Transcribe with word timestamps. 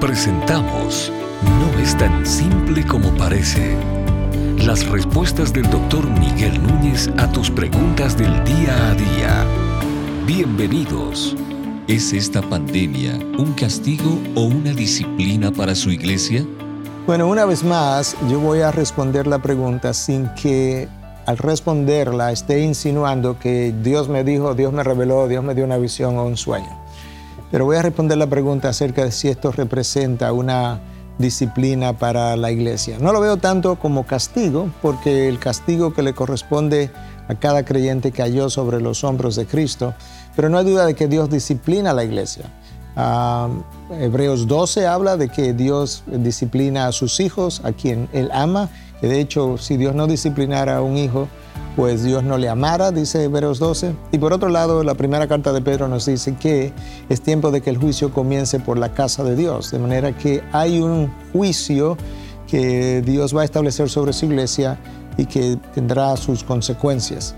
Presentamos 0.00 1.10
No 1.42 1.80
es 1.80 1.96
tan 1.96 2.26
simple 2.26 2.86
como 2.86 3.08
parece. 3.16 3.74
Las 4.58 4.86
respuestas 4.86 5.54
del 5.54 5.68
doctor 5.70 6.06
Miguel 6.20 6.62
Núñez 6.62 7.08
a 7.16 7.32
tus 7.32 7.50
preguntas 7.50 8.16
del 8.16 8.44
día 8.44 8.90
a 8.90 8.94
día. 8.94 9.46
Bienvenidos. 10.26 11.34
¿Es 11.88 12.12
esta 12.12 12.42
pandemia 12.42 13.18
un 13.38 13.54
castigo 13.54 14.18
o 14.34 14.42
una 14.42 14.72
disciplina 14.72 15.50
para 15.50 15.74
su 15.74 15.90
iglesia? 15.90 16.44
Bueno, 17.06 17.26
una 17.26 17.46
vez 17.46 17.64
más, 17.64 18.16
yo 18.28 18.38
voy 18.38 18.60
a 18.60 18.70
responder 18.70 19.26
la 19.26 19.38
pregunta 19.38 19.94
sin 19.94 20.28
que 20.34 20.88
al 21.24 21.38
responderla 21.38 22.32
esté 22.32 22.60
insinuando 22.60 23.38
que 23.38 23.74
Dios 23.82 24.10
me 24.10 24.24
dijo, 24.24 24.54
Dios 24.54 24.74
me 24.74 24.84
reveló, 24.84 25.26
Dios 25.26 25.42
me 25.42 25.54
dio 25.54 25.64
una 25.64 25.78
visión 25.78 26.18
o 26.18 26.26
un 26.26 26.36
sueño. 26.36 26.85
Pero 27.50 27.64
voy 27.64 27.76
a 27.76 27.82
responder 27.82 28.18
la 28.18 28.26
pregunta 28.26 28.68
acerca 28.68 29.04
de 29.04 29.12
si 29.12 29.28
esto 29.28 29.52
representa 29.52 30.32
una 30.32 30.80
disciplina 31.18 31.96
para 31.96 32.36
la 32.36 32.50
iglesia. 32.50 32.98
No 33.00 33.12
lo 33.12 33.20
veo 33.20 33.36
tanto 33.36 33.76
como 33.76 34.04
castigo, 34.06 34.70
porque 34.82 35.28
el 35.28 35.38
castigo 35.38 35.94
que 35.94 36.02
le 36.02 36.12
corresponde 36.12 36.90
a 37.28 37.34
cada 37.34 37.64
creyente 37.64 38.12
cayó 38.12 38.50
sobre 38.50 38.80
los 38.80 39.04
hombros 39.04 39.36
de 39.36 39.46
Cristo, 39.46 39.94
pero 40.34 40.48
no 40.48 40.58
hay 40.58 40.64
duda 40.64 40.86
de 40.86 40.94
que 40.94 41.08
Dios 41.08 41.30
disciplina 41.30 41.90
a 41.90 41.94
la 41.94 42.04
iglesia. 42.04 42.44
Ah, 42.96 43.48
Hebreos 43.90 44.46
12 44.46 44.86
habla 44.86 45.16
de 45.16 45.28
que 45.28 45.52
Dios 45.52 46.02
disciplina 46.06 46.86
a 46.86 46.92
sus 46.92 47.20
hijos, 47.20 47.60
a 47.64 47.72
quien 47.72 48.08
Él 48.12 48.30
ama, 48.32 48.70
que 49.00 49.06
de 49.06 49.20
hecho 49.20 49.58
si 49.58 49.76
Dios 49.76 49.94
no 49.94 50.06
disciplinara 50.06 50.78
a 50.78 50.82
un 50.82 50.96
hijo, 50.96 51.28
pues 51.76 52.02
Dios 52.02 52.24
no 52.24 52.38
le 52.38 52.48
amara, 52.48 52.90
dice 52.90 53.24
Hebreos 53.24 53.58
12. 53.58 53.94
Y 54.10 54.18
por 54.18 54.32
otro 54.32 54.48
lado, 54.48 54.82
la 54.82 54.94
primera 54.94 55.28
carta 55.28 55.52
de 55.52 55.60
Pedro 55.60 55.88
nos 55.88 56.06
dice 56.06 56.34
que 56.34 56.72
es 57.10 57.20
tiempo 57.20 57.50
de 57.50 57.60
que 57.60 57.68
el 57.68 57.76
juicio 57.76 58.12
comience 58.12 58.58
por 58.58 58.78
la 58.78 58.94
casa 58.94 59.22
de 59.22 59.36
Dios, 59.36 59.70
de 59.70 59.78
manera 59.78 60.16
que 60.16 60.42
hay 60.52 60.80
un 60.80 61.12
juicio 61.34 61.98
que 62.48 63.02
Dios 63.02 63.36
va 63.36 63.42
a 63.42 63.44
establecer 63.44 63.90
sobre 63.90 64.14
su 64.14 64.24
iglesia 64.24 64.78
y 65.18 65.26
que 65.26 65.58
tendrá 65.74 66.16
sus 66.16 66.42
consecuencias. 66.42 67.34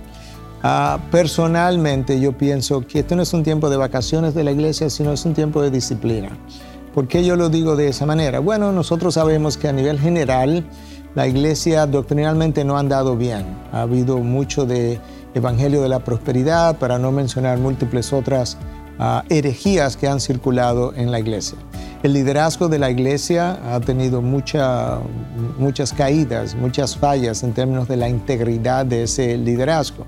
Ah, 0.62 1.00
personalmente 1.10 2.20
yo 2.20 2.36
pienso 2.36 2.86
que 2.86 3.00
esto 3.00 3.16
no 3.16 3.22
es 3.22 3.32
un 3.32 3.42
tiempo 3.42 3.70
de 3.70 3.76
vacaciones 3.76 4.34
de 4.34 4.44
la 4.44 4.52
iglesia, 4.52 4.88
sino 4.88 5.12
es 5.12 5.24
un 5.24 5.34
tiempo 5.34 5.62
de 5.62 5.70
disciplina. 5.70 6.30
¿Por 6.94 7.08
qué 7.08 7.24
yo 7.24 7.36
lo 7.36 7.48
digo 7.48 7.76
de 7.76 7.88
esa 7.88 8.06
manera? 8.06 8.38
Bueno, 8.40 8.72
nosotros 8.72 9.14
sabemos 9.14 9.56
que 9.56 9.68
a 9.68 9.72
nivel 9.72 9.98
general 10.00 10.64
la 11.14 11.26
iglesia 11.26 11.86
doctrinalmente 11.86 12.64
no 12.64 12.76
ha 12.76 12.80
andado 12.80 13.16
bien. 13.16 13.44
Ha 13.72 13.82
habido 13.82 14.18
mucho 14.18 14.66
de 14.66 15.00
evangelio 15.34 15.82
de 15.82 15.88
la 15.88 16.00
prosperidad, 16.00 16.78
para 16.78 16.98
no 16.98 17.12
mencionar 17.12 17.58
múltiples 17.58 18.12
otras 18.12 18.56
ah, 18.98 19.24
herejías 19.28 19.96
que 19.96 20.08
han 20.08 20.20
circulado 20.20 20.92
en 20.94 21.10
la 21.10 21.18
iglesia. 21.18 21.58
El 22.02 22.12
liderazgo 22.12 22.68
de 22.68 22.78
la 22.78 22.90
iglesia 22.90 23.58
ha 23.74 23.80
tenido 23.80 24.22
muchas 24.22 25.92
caídas, 25.96 26.54
muchas 26.54 26.96
fallas 26.96 27.42
en 27.42 27.52
términos 27.52 27.88
de 27.88 27.96
la 27.96 28.08
integridad 28.08 28.86
de 28.86 29.02
ese 29.02 29.36
liderazgo. 29.36 30.04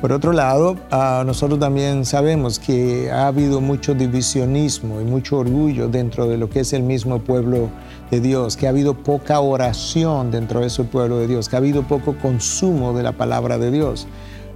Por 0.00 0.12
otro 0.12 0.32
lado, 0.32 0.76
ah, 0.90 1.24
nosotros 1.26 1.60
también 1.60 2.06
sabemos 2.06 2.58
que 2.58 3.10
ha 3.10 3.26
habido 3.26 3.60
mucho 3.60 3.92
divisionismo 3.92 4.98
y 4.98 5.04
mucho 5.04 5.36
orgullo 5.36 5.88
dentro 5.88 6.26
de 6.26 6.38
lo 6.38 6.48
que 6.48 6.60
es 6.60 6.72
el 6.72 6.82
mismo 6.82 7.18
pueblo 7.18 7.68
de 8.10 8.20
Dios, 8.20 8.56
que 8.56 8.66
ha 8.66 8.70
habido 8.70 8.94
poca 8.94 9.40
oración 9.40 10.30
dentro 10.30 10.60
de 10.60 10.68
ese 10.68 10.84
pueblo 10.84 11.18
de 11.18 11.26
Dios, 11.26 11.50
que 11.50 11.56
ha 11.56 11.58
habido 11.58 11.82
poco 11.82 12.16
consumo 12.16 12.94
de 12.94 13.02
la 13.02 13.12
palabra 13.12 13.58
de 13.58 13.70
Dios. 13.70 14.06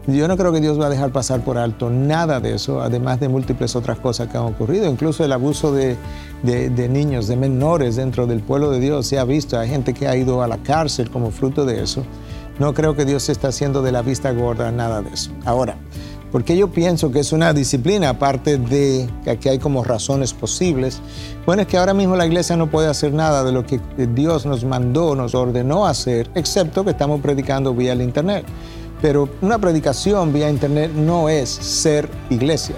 Yo 0.06 0.28
no 0.28 0.36
creo 0.36 0.52
que 0.52 0.60
Dios 0.60 0.78
va 0.78 0.86
a 0.86 0.90
dejar 0.90 1.12
pasar 1.12 1.40
por 1.40 1.56
alto 1.56 1.88
nada 1.90 2.40
de 2.40 2.54
eso, 2.54 2.82
además 2.82 3.20
de 3.20 3.28
múltiples 3.28 3.74
otras 3.74 3.98
cosas 3.98 4.28
que 4.28 4.36
han 4.36 4.44
ocurrido. 4.44 4.86
Incluso 4.86 5.24
el 5.24 5.32
abuso 5.32 5.72
de, 5.72 5.96
de, 6.42 6.88
niños, 6.88 7.26
de 7.26 7.36
menores 7.36 7.96
dentro 7.96 8.26
del 8.26 8.40
pueblo 8.40 8.70
de 8.70 8.80
Dios 8.80 9.06
se 9.06 9.18
ha 9.18 9.24
visto. 9.24 9.58
Hay 9.58 9.70
gente 9.70 9.94
que 9.94 10.06
ha 10.06 10.14
ido 10.14 10.42
a 10.42 10.48
la 10.48 10.58
cárcel 10.58 11.10
como 11.10 11.30
fruto 11.30 11.64
de 11.64 11.82
eso. 11.82 12.04
No 12.58 12.74
creo 12.74 12.94
que 12.94 13.04
Dios 13.04 13.28
está 13.28 13.48
haciendo 13.48 13.82
de 13.82 13.92
la 13.92 14.02
vista 14.02 14.30
gorda 14.32 14.70
nada 14.70 15.02
de 15.02 15.10
eso. 15.10 15.30
Ahora, 15.44 15.76
porque 16.34 16.56
yo 16.56 16.68
pienso 16.72 17.12
que 17.12 17.20
es 17.20 17.32
una 17.32 17.52
disciplina, 17.52 18.08
aparte 18.08 18.58
de 18.58 19.08
que 19.40 19.50
hay 19.50 19.60
como 19.60 19.84
razones 19.84 20.34
posibles. 20.34 21.00
Bueno, 21.46 21.62
es 21.62 21.68
que 21.68 21.76
ahora 21.76 21.94
mismo 21.94 22.16
la 22.16 22.26
iglesia 22.26 22.56
no 22.56 22.68
puede 22.68 22.88
hacer 22.88 23.12
nada 23.12 23.44
de 23.44 23.52
lo 23.52 23.64
que 23.64 23.78
Dios 23.96 24.44
nos 24.44 24.64
mandó, 24.64 25.14
nos 25.14 25.36
ordenó 25.36 25.86
hacer, 25.86 26.28
excepto 26.34 26.82
que 26.84 26.90
estamos 26.90 27.20
predicando 27.20 27.72
vía 27.72 27.92
el 27.92 28.02
Internet. 28.02 28.44
Pero 29.00 29.28
una 29.42 29.60
predicación 29.60 30.32
vía 30.32 30.50
Internet 30.50 30.90
no 30.92 31.28
es 31.28 31.48
ser 31.50 32.08
iglesia. 32.30 32.74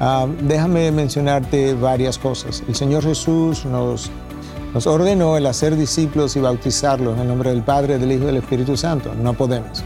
Ah, 0.00 0.26
déjame 0.42 0.90
mencionarte 0.90 1.74
varias 1.74 2.16
cosas. 2.16 2.62
El 2.66 2.74
Señor 2.74 3.02
Jesús 3.02 3.66
nos, 3.66 4.10
nos 4.74 4.86
ordenó 4.88 5.36
el 5.36 5.46
hacer 5.46 5.76
discípulos 5.76 6.34
y 6.34 6.40
bautizarlos 6.40 7.14
en 7.14 7.22
el 7.22 7.28
nombre 7.28 7.50
del 7.50 7.62
Padre, 7.62 7.96
del 7.98 8.10
Hijo 8.10 8.24
y 8.24 8.26
del 8.26 8.36
Espíritu 8.38 8.76
Santo. 8.76 9.14
No 9.14 9.32
podemos 9.32 9.84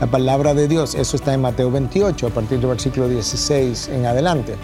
la 0.00 0.06
palabra 0.06 0.54
de 0.54 0.68
Dios. 0.68 0.94
Eso 0.94 1.16
está 1.16 1.32
en 1.32 1.40
Mateo 1.40 1.70
28, 1.70 2.26
a 2.26 2.30
partir 2.30 2.58
del 2.60 2.68
versículo 2.68 3.08
16 3.08 3.88
en 3.88 4.06
adelante. 4.06 4.56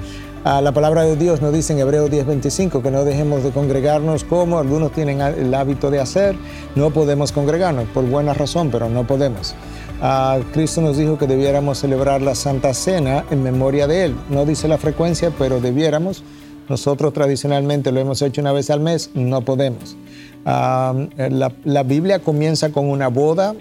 Ah, 0.44 0.60
la 0.60 0.72
palabra 0.72 1.04
de 1.04 1.16
Dios 1.16 1.40
nos 1.40 1.52
dice 1.52 1.72
en 1.72 1.78
Hebreo 1.78 2.08
10:25 2.08 2.82
que 2.82 2.90
no 2.90 3.04
dejemos 3.04 3.44
de 3.44 3.50
congregarnos 3.50 4.24
como 4.24 4.58
algunos 4.58 4.90
tienen 4.92 5.20
el 5.20 5.54
hábito 5.54 5.90
de 5.90 6.00
hacer. 6.00 6.36
No 6.74 6.90
podemos 6.90 7.30
congregarnos 7.30 7.88
por 7.88 8.04
buena 8.04 8.34
razón, 8.34 8.70
pero 8.70 8.88
no 8.88 9.06
podemos. 9.06 9.54
Ah, 10.00 10.40
Cristo 10.52 10.80
nos 10.80 10.96
dijo 10.96 11.16
que 11.16 11.28
debiéramos 11.28 11.78
celebrar 11.78 12.22
la 12.22 12.34
Santa 12.34 12.74
Cena 12.74 13.24
en 13.30 13.42
memoria 13.42 13.86
de 13.86 14.06
Él. 14.06 14.16
No 14.30 14.44
dice 14.44 14.66
la 14.66 14.78
frecuencia, 14.78 15.30
pero 15.38 15.60
debiéramos. 15.60 16.24
Nosotros 16.68 17.12
tradicionalmente 17.12 17.92
lo 17.92 18.00
hemos 18.00 18.22
hecho 18.22 18.40
una 18.40 18.52
vez 18.52 18.70
al 18.70 18.80
mes, 18.80 19.10
no 19.14 19.42
podemos. 19.42 19.96
La, 20.44 21.82
Biblia 21.84 22.18
comienza 22.18 22.70
con 22.70 22.88
una 22.88 23.08
boda, 23.08 23.54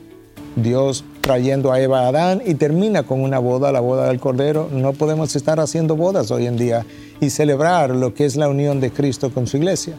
Dios 0.55 1.03
trayendo 1.21 1.71
a 1.71 1.79
Eva 1.79 2.01
a 2.01 2.07
Adán 2.07 2.41
y 2.45 2.55
termina 2.55 3.03
con 3.03 3.21
una 3.21 3.39
boda, 3.39 3.71
la 3.71 3.79
boda 3.79 4.07
del 4.07 4.19
Cordero. 4.19 4.69
No 4.71 4.93
podemos 4.93 5.35
estar 5.35 5.59
haciendo 5.59 5.95
bodas 5.95 6.31
hoy 6.31 6.47
en 6.47 6.57
día 6.57 6.85
y 7.19 7.29
celebrar 7.29 7.91
lo 7.91 8.13
que 8.13 8.25
es 8.25 8.35
la 8.35 8.49
unión 8.49 8.79
de 8.79 8.91
Cristo 8.91 9.31
con 9.31 9.47
su 9.47 9.57
iglesia. 9.57 9.95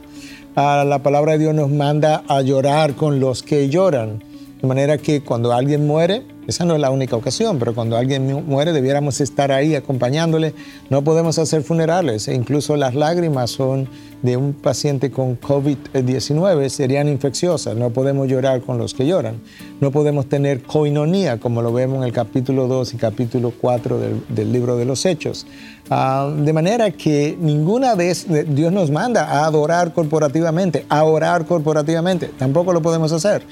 Ah, 0.56 0.84
la 0.86 1.02
palabra 1.02 1.32
de 1.32 1.38
Dios 1.38 1.54
nos 1.54 1.70
manda 1.70 2.24
a 2.28 2.42
llorar 2.42 2.94
con 2.94 3.20
los 3.20 3.42
que 3.42 3.68
lloran. 3.68 4.22
De 4.62 4.68
manera 4.68 4.96
que 4.96 5.22
cuando 5.22 5.52
alguien 5.52 5.88
muere, 5.88 6.22
esa 6.46 6.64
no 6.64 6.76
es 6.76 6.80
la 6.80 6.92
única 6.92 7.16
ocasión, 7.16 7.58
pero 7.58 7.74
cuando 7.74 7.96
alguien 7.96 8.46
muere 8.46 8.72
debiéramos 8.72 9.20
estar 9.20 9.50
ahí 9.50 9.74
acompañándole. 9.74 10.54
No 10.88 11.02
podemos 11.02 11.36
hacer 11.40 11.64
funerales 11.64 12.28
e 12.28 12.34
incluso 12.34 12.76
las 12.76 12.94
lágrimas 12.94 13.50
son 13.50 13.88
de 14.22 14.36
un 14.36 14.52
paciente 14.52 15.10
con 15.10 15.36
COVID-19 15.40 16.68
serían 16.68 17.08
infecciosas. 17.08 17.74
No 17.74 17.90
podemos 17.90 18.28
llorar 18.28 18.60
con 18.60 18.78
los 18.78 18.94
que 18.94 19.04
lloran. 19.04 19.40
No 19.80 19.90
podemos 19.90 20.28
tener 20.28 20.62
coinonía 20.62 21.40
como 21.40 21.60
lo 21.60 21.72
vemos 21.72 21.98
en 21.98 22.04
el 22.04 22.12
capítulo 22.12 22.68
2 22.68 22.94
y 22.94 22.96
capítulo 22.98 23.52
4 23.60 23.98
del, 24.28 24.52
libro 24.52 24.76
de 24.76 24.84
los 24.84 25.04
Hechos. 25.04 25.44
Ah, 25.90 26.32
de 26.36 26.52
manera 26.52 26.92
que 26.92 27.36
ninguna 27.40 27.96
vez 27.96 28.26
Dios 28.48 28.72
nos 28.72 28.92
manda 28.92 29.24
a 29.24 29.44
adorar 29.44 29.92
corporativamente, 29.92 30.86
a 30.88 31.02
orar 31.02 31.46
corporativamente. 31.46 32.30
Tampoco 32.38 32.72
lo 32.72 32.80
podemos 32.80 33.10
hacer. 33.10 33.42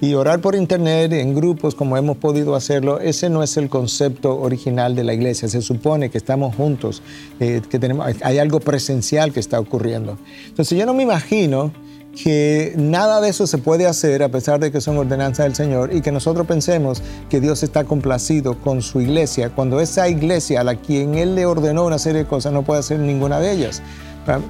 Y 0.00 0.14
orar 0.14 0.40
por 0.40 0.54
internet 0.54 1.12
en 1.12 1.34
grupos 1.34 1.74
como 1.74 1.96
hemos 1.96 2.16
podido 2.18 2.54
hacerlo, 2.54 3.00
ese 3.00 3.28
no 3.30 3.42
es 3.42 3.56
el 3.56 3.68
concepto 3.68 4.40
original 4.40 4.94
de 4.94 5.02
la 5.02 5.12
iglesia. 5.12 5.48
Se 5.48 5.60
supone 5.60 6.08
que 6.08 6.18
estamos 6.18 6.54
juntos, 6.54 7.02
eh, 7.40 7.62
que 7.68 7.80
tenemos, 7.80 8.06
hay 8.22 8.38
algo 8.38 8.60
presencial 8.60 9.32
que 9.32 9.40
está 9.40 9.58
ocurriendo. 9.58 10.16
Entonces 10.46 10.78
yo 10.78 10.86
no 10.86 10.94
me 10.94 11.02
imagino 11.02 11.72
que 12.22 12.74
nada 12.76 13.20
de 13.20 13.28
eso 13.28 13.46
se 13.46 13.58
puede 13.58 13.86
hacer 13.86 14.22
a 14.22 14.28
pesar 14.28 14.58
de 14.60 14.72
que 14.72 14.80
son 14.80 14.96
ordenanzas 14.98 15.46
del 15.46 15.54
Señor 15.54 15.94
y 15.94 16.00
que 16.00 16.10
nosotros 16.10 16.46
pensemos 16.46 17.02
que 17.28 17.40
Dios 17.40 17.62
está 17.62 17.84
complacido 17.84 18.58
con 18.58 18.82
su 18.82 19.00
iglesia 19.00 19.50
cuando 19.50 19.80
esa 19.80 20.08
iglesia 20.08 20.60
a 20.60 20.64
la 20.64 20.76
quien 20.76 21.14
Él 21.14 21.34
le 21.34 21.46
ordenó 21.46 21.84
una 21.84 21.98
serie 21.98 22.22
de 22.22 22.28
cosas 22.28 22.52
no 22.52 22.62
puede 22.62 22.80
hacer 22.80 22.98
ninguna 22.98 23.40
de 23.40 23.52
ellas. 23.52 23.82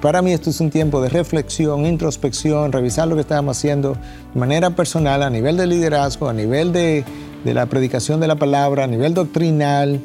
Para, 0.01 0.23
mí 0.23 0.33
esto 0.33 0.51
es 0.51 0.61
un 0.61 0.71
tiempo 0.71 1.01
de 1.01 1.09
reflexión, 1.09 1.87
introspección, 1.87 2.73
revisar 2.73 3.07
lo 3.07 3.15
que 3.15 3.21
estamos 3.21 3.57
haciendo 3.57 3.97
de 4.35 4.41
manera 4.41 4.71
personal, 4.71 5.23
a 5.23 5.31
nivel 5.31 5.57
de 5.57 5.69
liderazgo, 5.69 6.29
a 6.29 6.33
nivel 6.33 6.73
de, 6.73 7.05
de 7.45 7.55
la 7.55 7.67
predicación 7.67 8.19
de 8.19 8.27
la 8.27 8.35
palabra, 8.35 8.85
a 8.85 8.87
nivel 8.89 9.15
doctrinal. 9.15 10.01